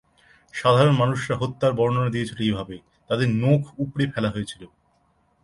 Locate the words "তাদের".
3.09-3.27